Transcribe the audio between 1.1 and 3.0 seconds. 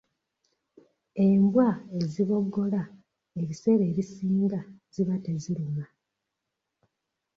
Embwa eziboggola